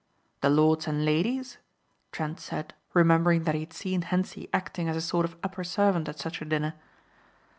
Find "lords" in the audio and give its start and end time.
0.49-0.87